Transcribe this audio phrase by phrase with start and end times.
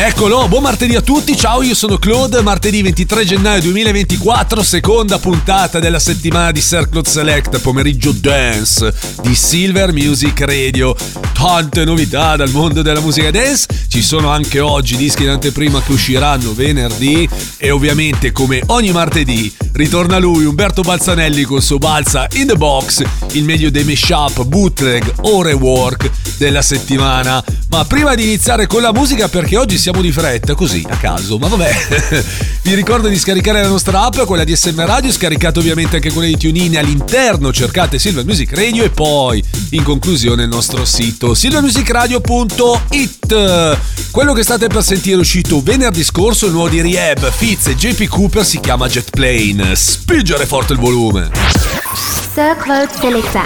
[0.00, 5.80] Eccolo, buon martedì a tutti, ciao io sono Claude, martedì 23 gennaio 2024, seconda puntata
[5.80, 10.94] della settimana di Sir Claude Select, pomeriggio dance di Silver Music Radio.
[11.32, 15.90] Tante novità dal mondo della musica dance, ci sono anche oggi dischi in anteprima che
[15.90, 22.46] usciranno venerdì e ovviamente come ogni martedì ritorna lui, Umberto Balzanelli con suo Balza in
[22.46, 23.02] the Box,
[23.32, 27.42] il meglio dei mashup, bootleg o rework della settimana.
[27.70, 31.38] Ma prima di iniziare con la musica, perché oggi siamo di fretta, così a caso,
[31.38, 32.22] ma vabbè,
[32.62, 36.28] vi ricordo di scaricare la nostra app, quella di SM Radio, scaricate ovviamente anche quella
[36.28, 43.78] di TuneIn all'interno, cercate Silver Music Radio e poi in conclusione il nostro sito silvermusicradio.it.
[44.10, 47.74] Quello che state per sentire è uscito venerdì scorso, il nuovo di Rieb, Fitz e
[47.74, 49.74] JP Cooper si chiama Jet Plane.
[49.74, 51.30] Spingere forte il volume.
[52.34, 53.44] Sir Claude Selecta.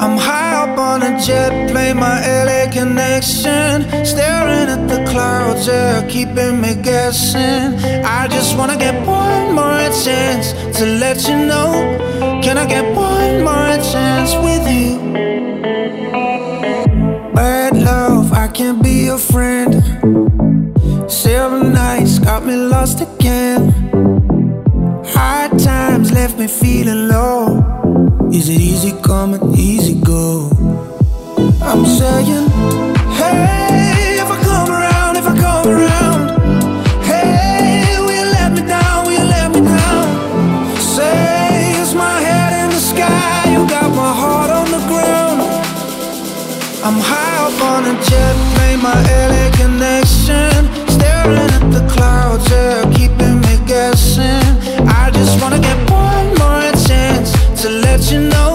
[0.00, 3.82] I'm high up on a jet plane, my LA connection.
[4.04, 7.74] Staring at the clouds, yeah, keeping me guessing.
[8.04, 11.70] I just wanna get one more chance to let you know.
[12.42, 14.90] Can I get one more chance with you?
[17.34, 19.72] Bad love, I can't be your friend.
[21.08, 23.60] Silver nights got me lost again.
[25.14, 27.83] Hard times left me feeling low.
[28.32, 30.50] Is it easy come and easy go?
[31.62, 32.48] I'm saying,
[33.20, 36.20] hey, if I come around, if I come around,
[37.04, 38.02] hey, you
[38.36, 40.76] let me down, you let me down?
[40.76, 45.40] Say, is my head in the sky, you got my heart on the ground.
[46.84, 48.98] I'm high up on a jet plane, my
[49.30, 50.73] LA connection.
[58.14, 58.53] You know.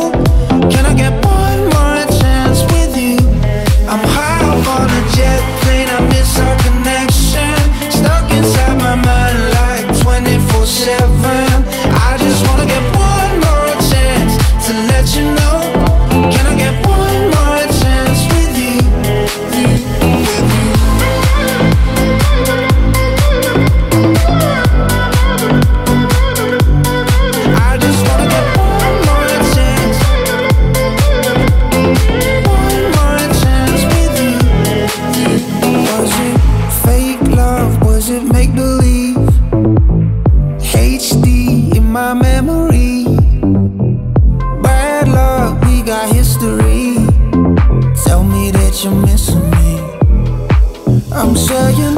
[51.22, 51.98] I'm saying,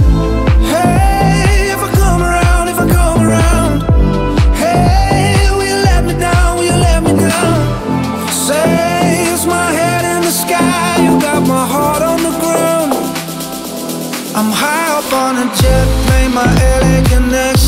[0.73, 3.83] hey, if I come around, if I come around,
[4.55, 8.31] hey, will you let me down, will you let me down?
[8.31, 12.93] Say, it's my head in the sky, you got my heart on the ground.
[14.35, 16.47] I'm high up on a jet plane, my
[16.81, 17.60] LA connection.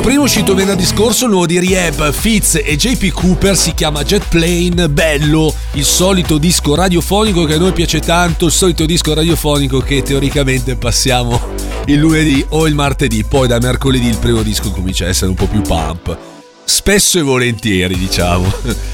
[0.00, 4.28] Prima, è uscito venerdì scorso nuovo di Rieb, Fitz e JP Cooper, si chiama Jet
[4.28, 9.80] Plane, bello, il solito disco radiofonico che a noi piace tanto, il solito disco radiofonico
[9.80, 11.40] che teoricamente passiamo
[11.86, 15.36] il lunedì o il martedì, poi da mercoledì il primo disco comincia a essere un
[15.36, 16.27] po' più pump.
[16.68, 18.52] Spesso e volentieri, diciamo.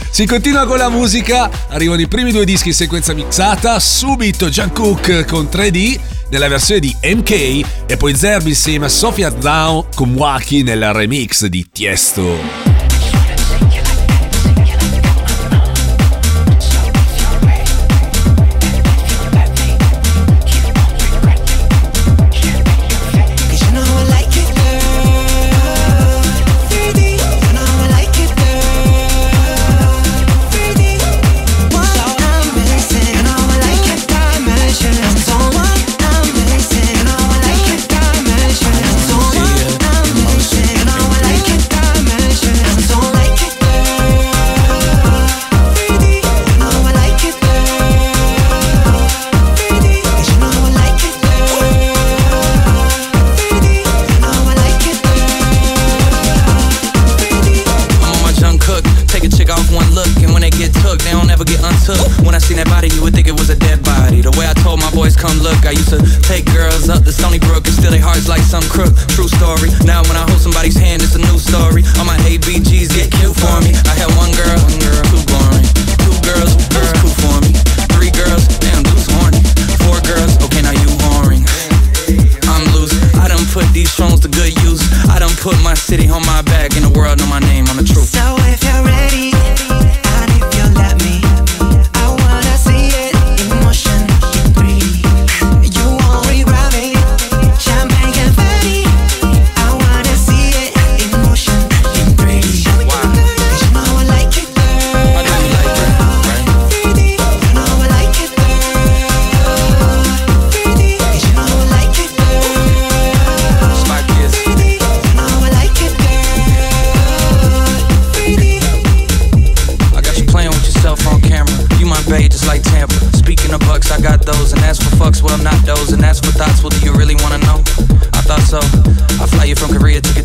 [0.08, 5.24] Si continua con la musica, arrivano i primi due dischi in sequenza mixata, subito Jungkook
[5.24, 5.98] con 3D
[6.30, 11.46] nella versione di MK e poi Zerbi insieme a Sofia Down con Waki nella remix
[11.46, 12.63] di Tiesto.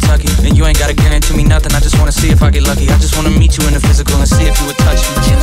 [0.09, 0.29] lucky.
[0.45, 1.71] And you ain't gotta guarantee me nothing.
[1.73, 2.89] I just wanna see if I get lucky.
[2.89, 5.38] I just wanna meet you in the physical and see if you would touch me.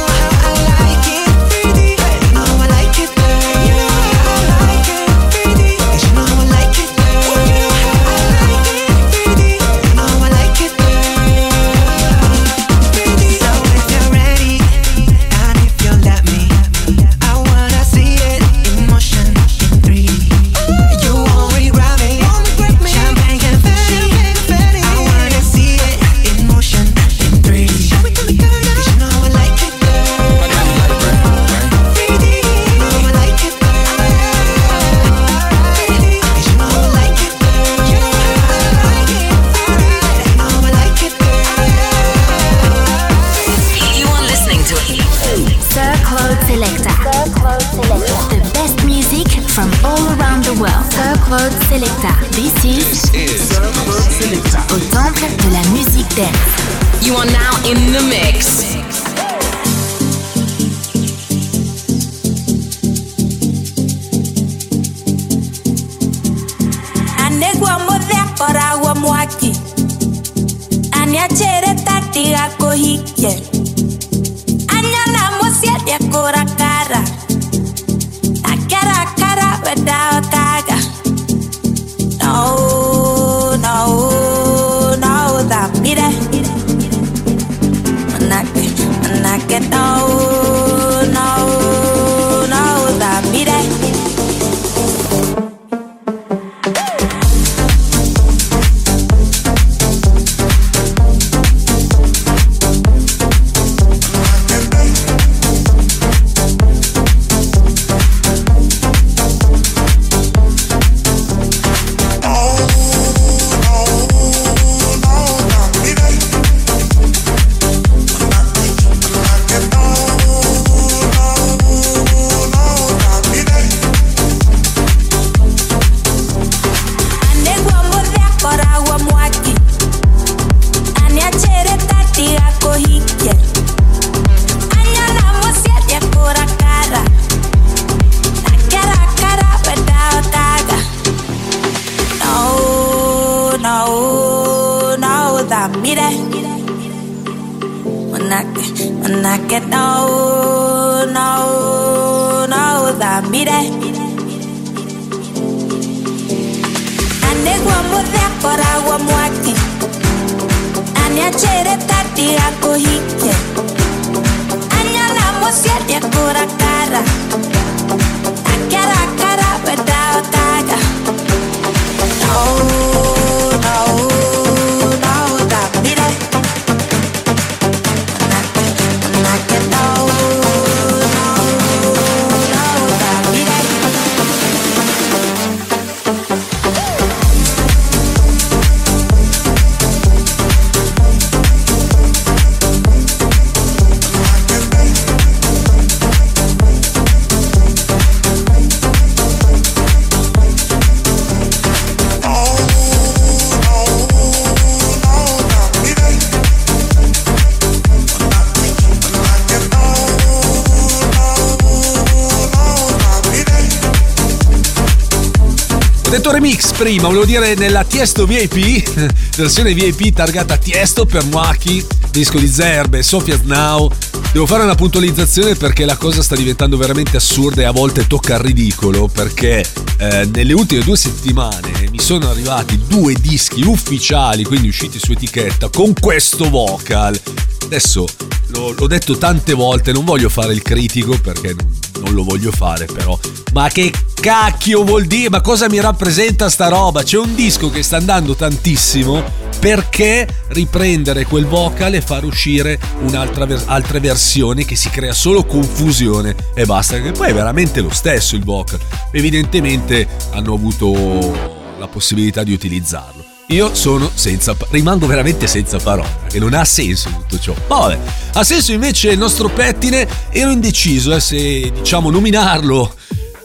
[216.77, 223.03] Prima, volevo dire nella Tiesto VIP, versione VIP targata Tiesto per Mwaki, disco di Zerbe,
[223.03, 223.91] Sofia Now.
[224.31, 228.35] Devo fare una puntualizzazione perché la cosa sta diventando veramente assurda e a volte tocca
[228.35, 229.65] al ridicolo perché
[229.97, 235.71] eh, nelle ultime due settimane mi sono arrivati due dischi ufficiali, quindi usciti su etichetta,
[235.71, 237.19] con questo vocal.
[237.65, 238.07] Adesso
[238.49, 242.51] l'ho, l'ho detto tante volte, non voglio fare il critico perché non, non lo voglio
[242.51, 243.19] fare però.
[243.55, 245.31] Ma che cacchio vuol dire?
[245.31, 247.03] Ma cosa mi rappresenta sta roba?
[247.03, 249.45] C'è un disco che sta andando tantissimo.
[249.59, 255.45] Perché riprendere quel vocal e far uscire un'altra ver- altre versioni che si crea solo
[255.45, 258.79] confusione e basta che poi è veramente lo stesso il vocal.
[259.13, 263.25] Evidentemente hanno avuto la possibilità di utilizzarlo.
[263.49, 267.55] Io sono senza rimango veramente senza parole perché non ha senso tutto ciò.
[267.69, 267.99] Vabbè
[268.33, 270.07] ha senso invece il nostro pettine?
[270.31, 272.95] Ero indeciso eh, se diciamo nominarlo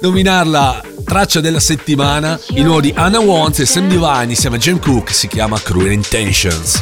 [0.01, 4.79] nominarla traccia della settimana il nuovo di Anna Wants e Sam Divine insieme a Jim
[4.79, 6.81] Cook si chiama Cruel Intentions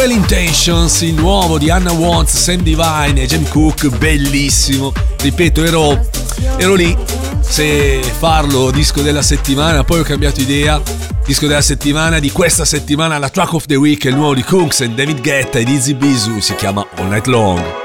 [0.00, 4.92] Emotions, il nuovo di Anna Wants, Sam Divine e Jim Cook, bellissimo.
[5.20, 6.08] Ripeto, ero,
[6.56, 6.96] ero lì
[7.40, 10.80] se farlo disco della settimana, poi ho cambiato idea.
[11.24, 14.80] Disco della settimana di questa settimana, la track of the week, il nuovo di Cooks
[14.80, 17.81] e David Guetta ed Easy Bisu, si chiama All Night Long.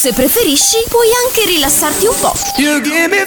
[0.00, 2.32] Se preferisci, puoi anche rilassarti un po'.
[2.56, 3.26] You give me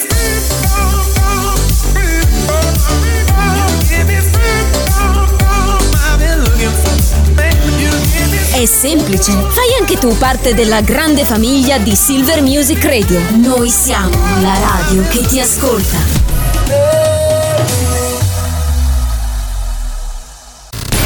[8.55, 9.31] È semplice.
[9.31, 13.21] Fai anche tu parte della grande famiglia di Silver Music Radio.
[13.35, 15.97] Noi siamo la radio che ti ascolta.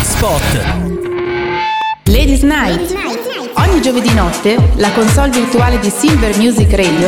[0.01, 0.75] Spot.
[2.05, 3.06] Ladies Night.
[3.57, 7.07] Ogni giovedì notte la console virtuale di Silver Music Radio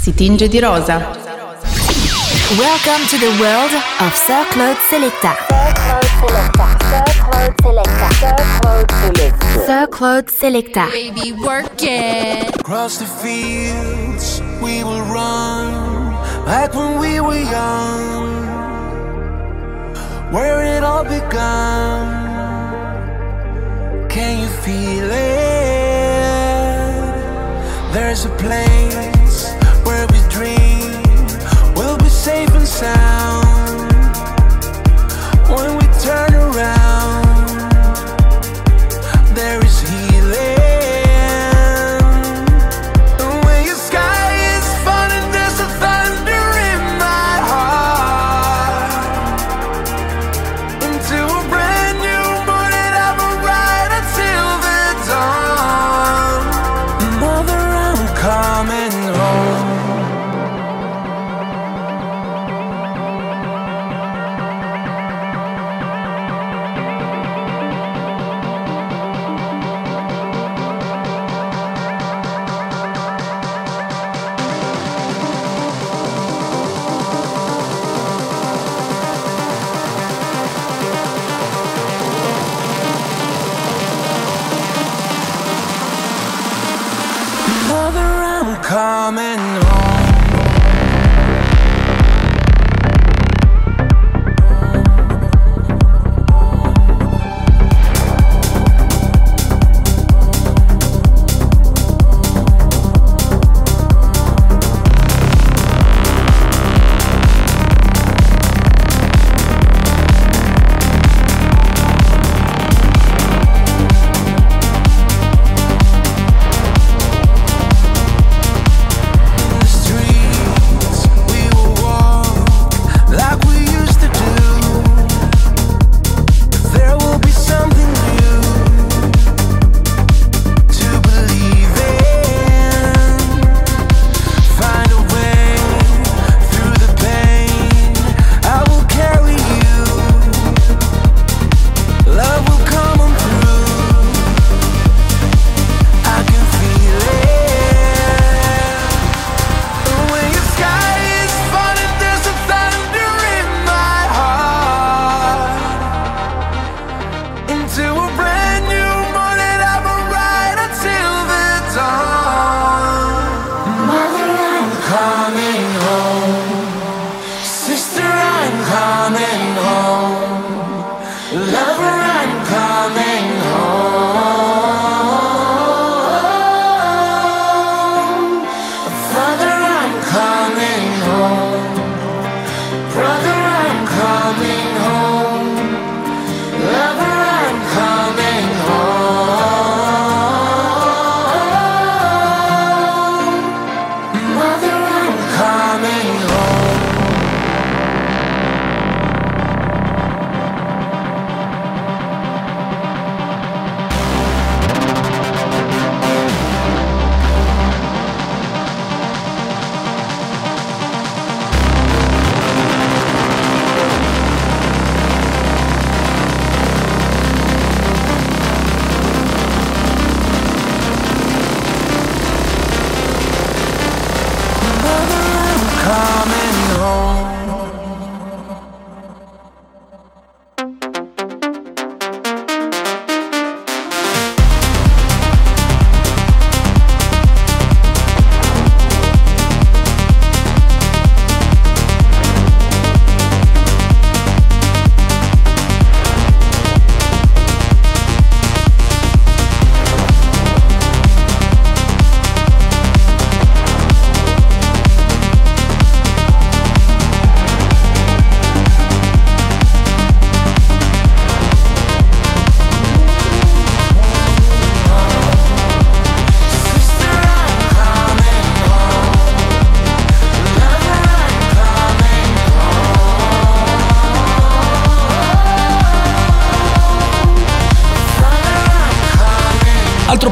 [0.00, 0.98] si tinge di rosa.
[2.56, 5.34] Welcome to the world of Sir Claude Selecta.
[9.64, 10.86] Sir Claude Selecta.
[10.92, 12.54] Baby, work it.
[12.60, 16.14] Across the fields, we will run
[16.46, 18.46] like when we were young.
[20.30, 22.25] Where it all begun.
[24.16, 25.12] Can you feel it?
[27.92, 29.52] There's a place
[29.84, 31.02] where we dream
[31.74, 33.45] we'll be safe and sound.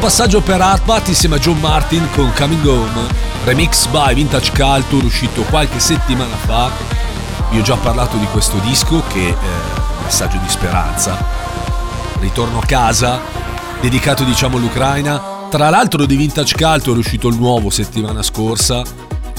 [0.04, 3.06] Passaggio per Artbat insieme a John Martin con Coming Home,
[3.44, 6.70] remix by Vintage Culture uscito qualche settimana fa.
[7.48, 11.16] Vi ho già parlato di questo disco che è un messaggio di speranza.
[12.20, 13.18] Ritorno a casa,
[13.80, 15.46] dedicato diciamo all'Ucraina.
[15.48, 18.82] Tra l'altro di Vintage Culture è uscito il nuovo settimana scorsa.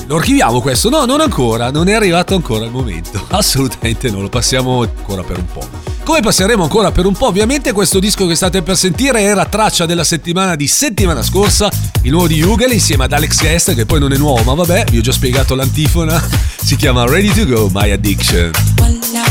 [0.08, 0.90] Lo archiviamo questo?
[0.90, 3.24] No, non ancora, non è arrivato ancora il momento.
[3.30, 5.75] Assolutamente no, lo passiamo ancora per un po'.
[6.06, 9.88] Come passeremo ancora per un po', ovviamente questo disco che state per sentire era traccia
[9.88, 11.68] della settimana di settimana scorsa,
[12.04, 14.86] il nuovo di Hugel insieme ad Alex Guest, che poi non è nuovo, ma vabbè,
[14.92, 16.24] vi ho già spiegato l'antifona,
[16.64, 18.52] si chiama Ready to Go, My Addiction.
[18.80, 19.26] One now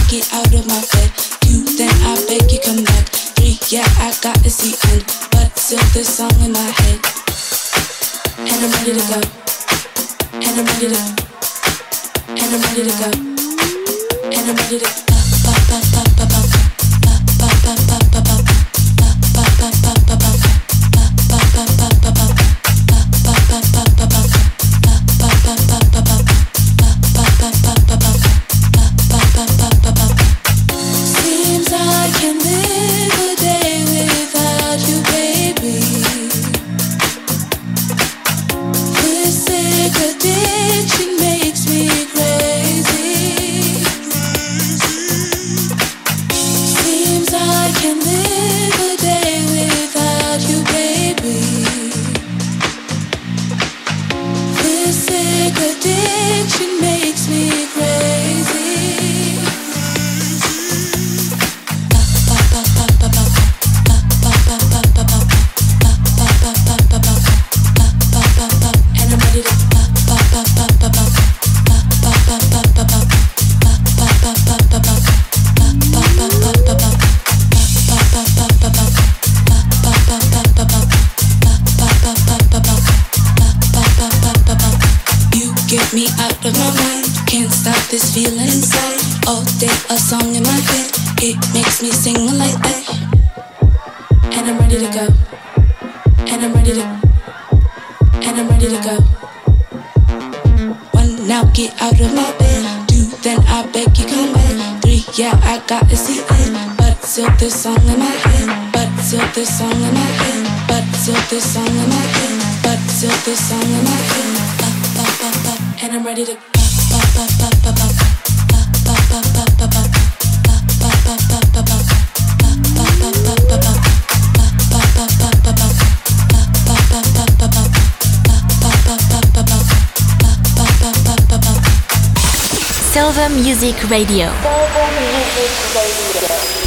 [133.97, 134.27] Radio.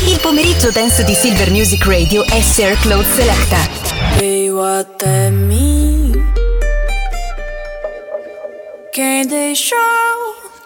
[0.06, 3.58] Il pomeriggio dance di Silver Music Radio è Sir Claude Selecta.
[4.18, 6.14] Sei até mim
[8.94, 9.78] Quem deixou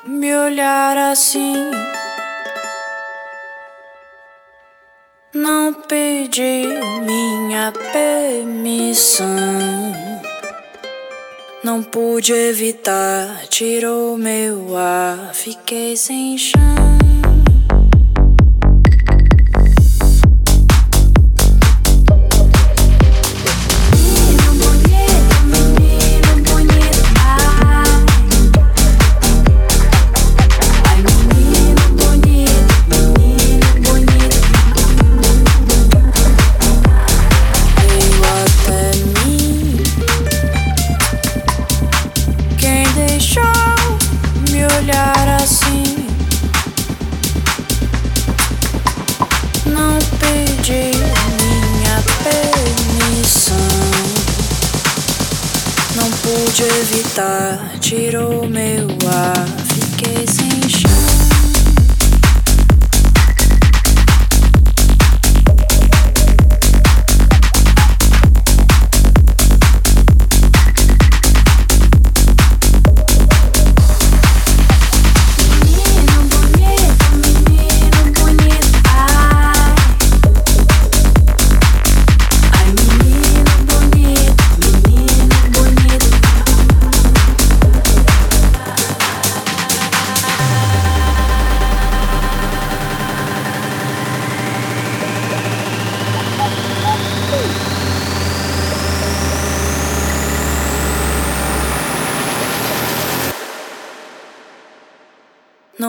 [0.05, 1.71] me olhar assim
[5.33, 6.69] Não pediu
[7.01, 9.29] minha permissão
[11.63, 17.00] Não pude evitar, tirou meu ar Fiquei sem chão
[57.21, 58.70] evitar, tirou meu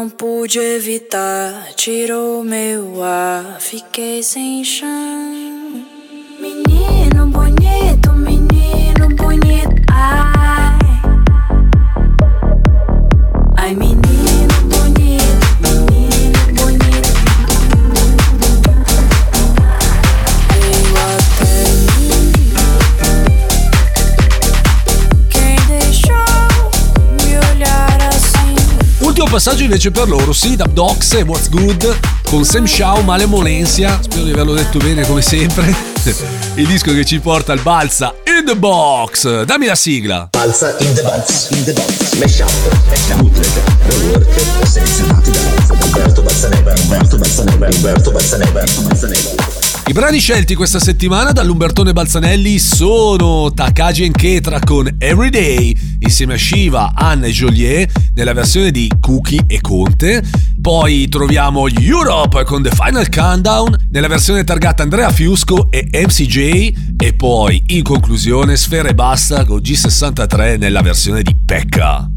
[0.03, 5.41] Não pude evitar, tirou meu ar, fiquei sem chão.
[29.33, 34.25] Passaggio invece per loro, sì, da Docs e What's Good con Sam Shaw, Malemolensia, spero
[34.25, 35.75] di averlo detto bene come sempre.
[36.57, 39.45] Il disco che ci porta al balza in the box.
[39.45, 40.29] Dammi la sigla.
[40.31, 43.49] Balza in the box, in the box, mash up, bootleg,
[43.87, 49.52] rework, selezionati da Umberto Balzaneva, Umberto Balzaneva, Umberto Balzaneva, Umberto Balzaneva.
[49.85, 56.92] I brani scelti questa settimana dall'Umbertone Balzanelli sono Takagi Enketra con Everyday insieme a Shiva,
[56.95, 60.23] Anna e Joliet nella versione di Cookie e Conte.
[60.61, 66.95] Poi troviamo Europe con The Final Countdown nella versione targata Andrea Fiusco e MCJ.
[66.97, 72.09] E poi in conclusione Sfera e Basta con G63 nella versione di Pekka.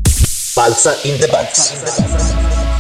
[0.54, 2.75] Balza in the box.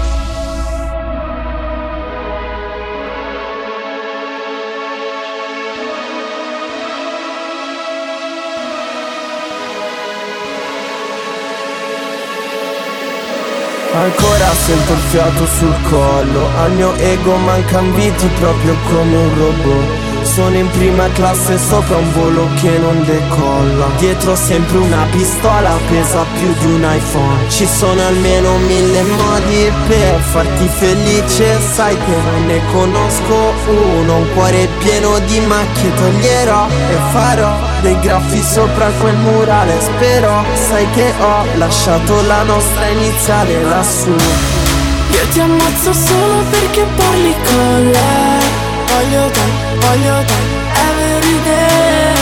[13.95, 20.23] Ancora sento il fiato sul collo Al mio ego mancan viti proprio come un robot.
[20.23, 23.87] Sono in prima classe sopra un volo che non decolla.
[23.97, 27.49] Dietro sempre una pistola pesa più di un iPhone.
[27.49, 34.33] Ci sono almeno mille modi per farti felice Sai che non ne conosco uno Un
[34.33, 39.79] cuore pieno di macchie toglierò e farò dei graffi sopra quel murale.
[39.79, 44.09] Spero, sai che ho lasciato la nostra iniziale lassù.
[44.09, 48.45] Io ti ammazzo solo perché parli con lei.
[48.87, 49.45] Voglio te,
[49.79, 50.39] voglio te,
[50.87, 52.13] everyday.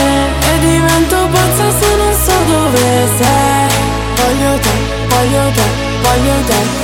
[0.50, 3.82] E divento pazza se non so dove sei.
[4.16, 4.70] Voglio te,
[5.08, 5.62] voglio te,
[6.02, 6.83] voglio te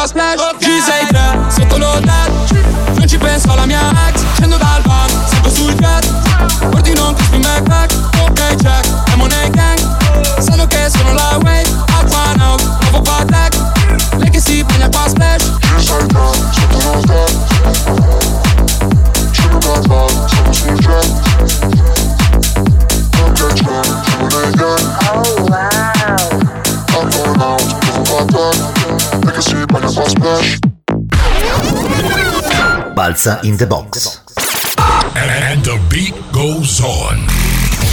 [0.00, 0.49] cross splash.
[33.20, 34.22] Danza in the Box.
[35.14, 37.26] And the beat goes on.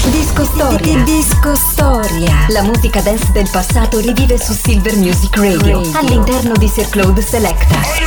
[0.09, 1.03] Disco Storia.
[1.03, 2.45] Disco Storia.
[2.49, 8.06] La musica dance del passato rivive su Silver Music Radio, all'interno di Sir Claude Selecta.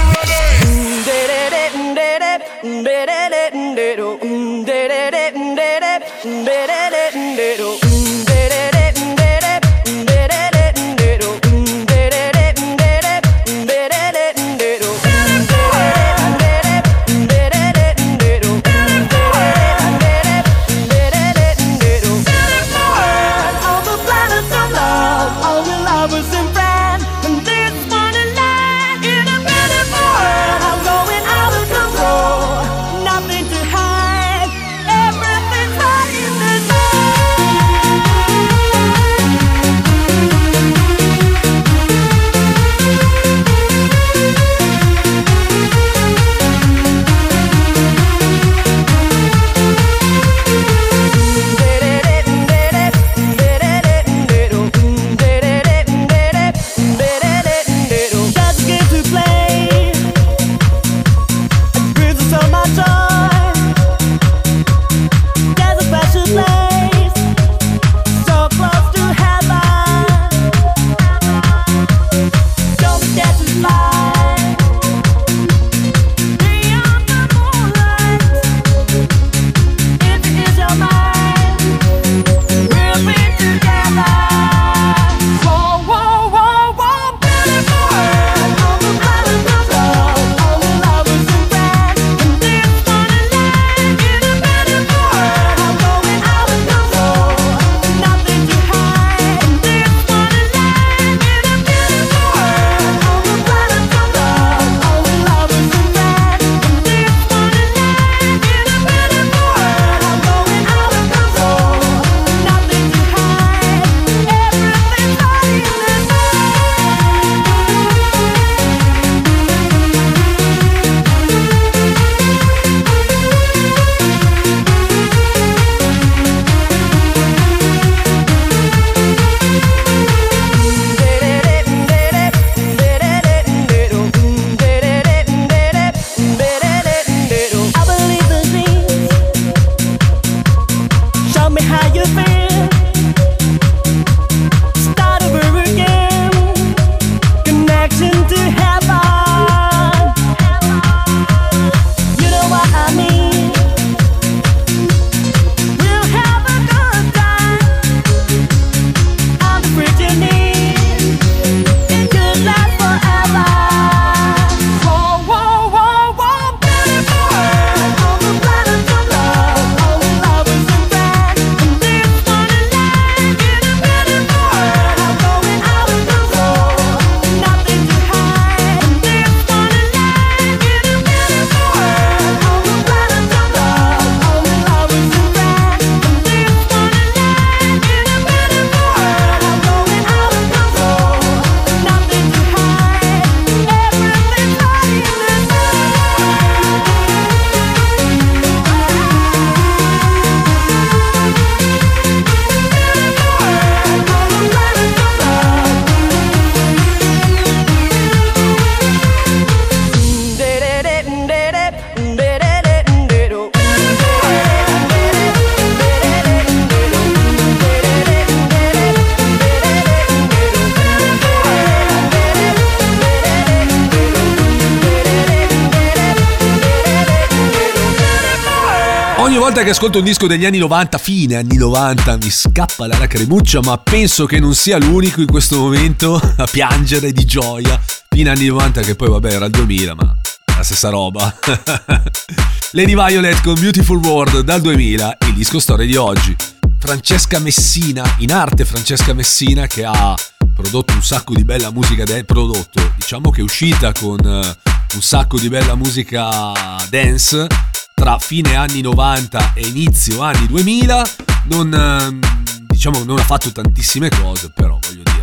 [229.50, 233.60] Volta che ascolto un disco degli anni 90, fine anni 90, mi scappa la lacrimuccia,
[233.62, 237.80] ma penso che non sia l'unico in questo momento a piangere di gioia.
[238.08, 240.16] Fine anni 90, che poi vabbè era il 2000, ma
[240.56, 241.34] la stessa roba.
[242.72, 246.36] Lady Violet con Beautiful World dal 2000, il disco storia di oggi.
[246.78, 250.14] Francesca Messina, in arte Francesca Messina che ha
[250.54, 255.02] prodotto un sacco di bella musica dance, prodotto, diciamo che è uscita con uh, un
[255.02, 256.52] sacco di bella musica
[256.88, 257.46] dance
[257.94, 261.02] tra fine anni 90 e inizio anni 2000,
[261.44, 265.19] non, uh, diciamo, non ha fatto tantissime cose, però voglio dire,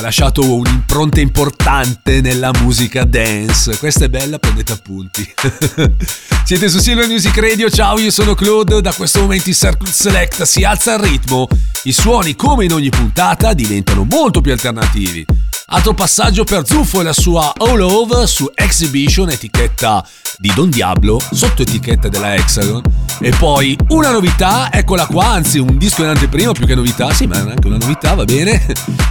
[0.00, 3.76] lasciato un'impronta importante nella musica dance.
[3.78, 5.26] Questa è bella, prendete appunti.
[6.44, 10.42] Siete su Silver Music Radio, ciao, io sono Claude, da questo momento il Circle Select
[10.42, 11.46] si alza il ritmo,
[11.84, 15.24] i suoni come in ogni puntata diventano molto più alternativi.
[15.72, 20.04] Altro passaggio per Zuffo e la sua All Over su Exhibition, etichetta
[20.36, 22.82] di Don Diablo, sotto etichetta della Hexagon.
[23.20, 27.26] E poi una novità, eccola qua, anzi un disco in anteprima più che novità, sì
[27.26, 28.66] ma è anche una novità, va bene.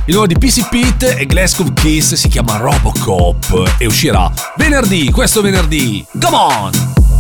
[0.05, 5.41] Il nuovo di PC Pete e Glasgow Kiss si chiama Robocop e uscirà venerdì, questo
[5.41, 6.05] venerdì.
[6.17, 7.18] Come on!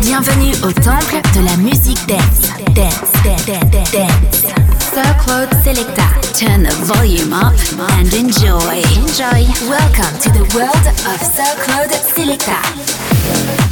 [0.00, 2.48] Bienvenue au temple de la musique dance.
[2.74, 4.54] Dance, dance, dance, dance.
[4.92, 6.08] Sir Claude Selecta.
[6.32, 7.52] Turn the volume up
[7.98, 8.82] and enjoy.
[8.96, 9.44] Enjoy.
[9.68, 13.69] Welcome to the world of Sir Claude Selecta.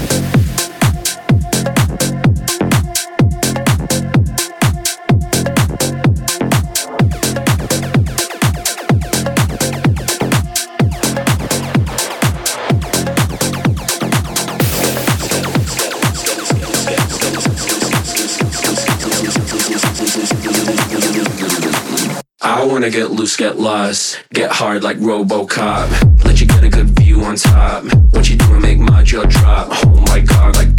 [22.78, 26.24] Wanna get loose, get lost, get hard like Robocop.
[26.24, 27.82] Let you get a good view on top.
[28.12, 29.66] What you doing, make my jaw drop.
[29.84, 30.77] Oh my god, like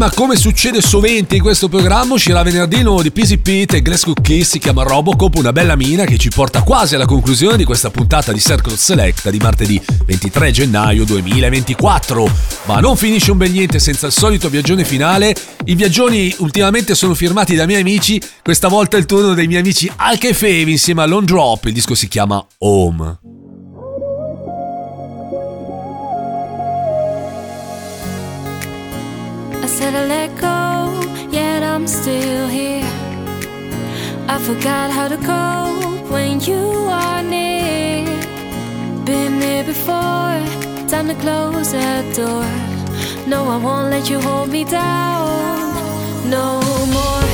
[0.00, 4.14] Anteprima, come succede sovente in questo programma, uscirà venerdì nuovo di Peasy Pete e Glasgow
[4.14, 7.90] Kiss, si chiama Robocop, una bella mina che ci porta quasi alla conclusione di questa
[7.90, 12.30] puntata di Circle Select di martedì 23 gennaio 2024.
[12.64, 15.34] Ma non finisce un bel niente senza il solito viaggione finale.
[15.64, 19.60] I viaggioni ultimamente sono firmati da miei amici, questa volta è il turno dei miei
[19.60, 23.29] amici Alke e Fevi insieme a Lone Drop, il disco si chiama Home.
[29.80, 32.92] Said I let go, yet I'm still here.
[34.34, 36.64] I forgot how to cope when you
[37.02, 38.04] are near.
[39.06, 40.36] Been here before,
[40.92, 42.50] time to close that door.
[43.26, 45.56] No, I won't let you hold me down.
[46.36, 46.46] No
[46.96, 47.30] more.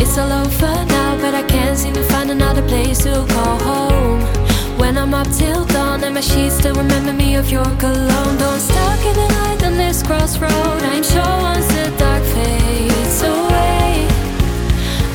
[0.00, 4.47] It's all over now, but I can't seem to find another place to call home.
[4.78, 8.38] When I'm up till dawn and my sheets still remember me of your cologne.
[8.38, 10.82] Don't stuck in the night on this crossroad.
[10.92, 14.06] I'm sure once the dark fades away,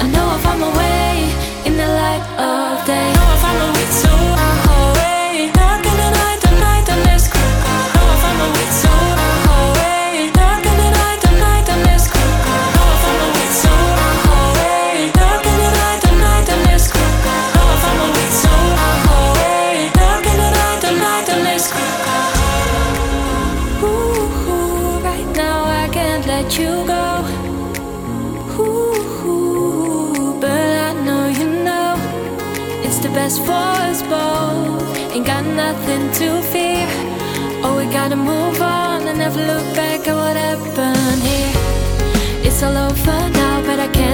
[0.03, 1.13] I know I'll find my way
[1.65, 3.09] in the light of day.
[3.09, 4.62] I Know I'll find my way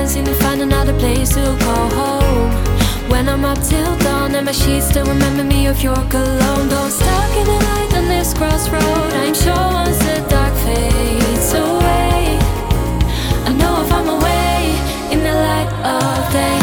[0.09, 2.51] seem to find another place to call home.
[3.11, 6.67] When I'm up till dawn and my sheets still remember me of your cologne.
[6.67, 9.13] Don't stuck in the night on this crossroad.
[9.21, 12.39] I'm sure once the dark fades away,
[13.49, 16.58] I know I'll find my way in the light of day.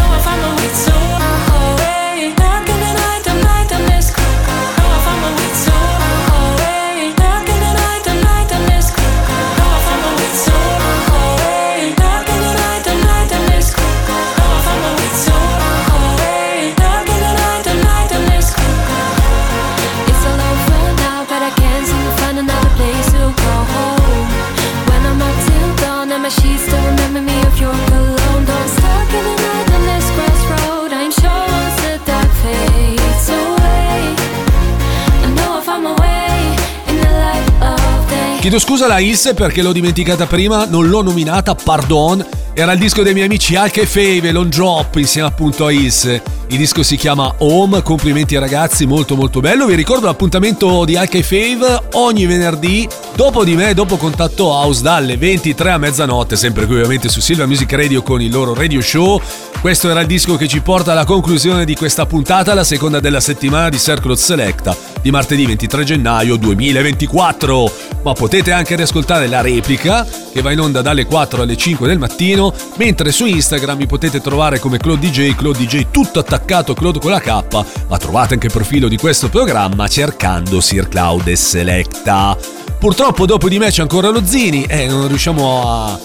[38.47, 42.25] Chiedo scusa alla Ilse perché l'ho dimenticata prima, non l'ho nominata, pardon.
[42.55, 46.36] Era il disco dei miei amici Alka e Fave, Long Drop, insieme appunto a Ilse.
[46.49, 49.67] Il disco si chiama Home, complimenti ragazzi, molto molto bello.
[49.67, 54.81] Vi ricordo l'appuntamento di Alka e Fave ogni venerdì, dopo di me, dopo Contatto House,
[54.81, 58.81] dalle 23 a mezzanotte, sempre qui ovviamente su Silver Music Radio con il loro radio
[58.81, 59.21] show.
[59.61, 63.19] Questo era il disco che ci porta alla conclusione di questa puntata, la seconda della
[63.19, 67.73] settimana di Circle Selecta di martedì 23 gennaio 2024.
[68.03, 71.99] Ma potete anche riascoltare la replica che va in onda dalle 4 alle 5 del
[71.99, 76.36] mattino, mentre su Instagram mi potete trovare come Claude DJ, Claude DJ tutto attaccato,
[76.75, 81.27] Claude con la K, ma trovate anche il profilo di questo programma cercando Sir Cloud
[81.29, 82.37] e Selecta.
[82.79, 84.21] Purtroppo dopo di me c'è ancora lo
[84.69, 85.99] e non riusciamo a,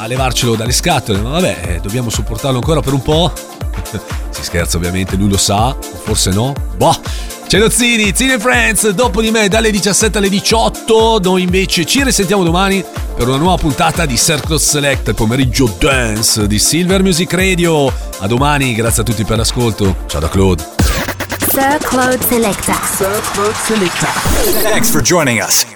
[0.00, 3.32] a levarcelo dalle scatole, ma vabbè, eh, dobbiamo sopportarlo ancora per un po'.
[4.30, 6.54] si scherza ovviamente, lui lo sa, forse no.
[6.76, 6.96] Boh.
[7.52, 12.02] C'è lo Zini, Zini Friends, dopo di me dalle 17 alle 18, noi invece ci
[12.02, 12.82] risentiamo domani
[13.14, 17.92] per una nuova puntata di Circle Select, pomeriggio dance di Silver Music Radio.
[18.20, 19.96] A domani, grazie a tutti per l'ascolto.
[20.06, 20.66] Ciao da Claude.
[21.50, 22.72] Sir Claude Selecta.
[22.86, 24.06] Sir Claude Selecta.
[24.62, 25.66] Thanks for joining us.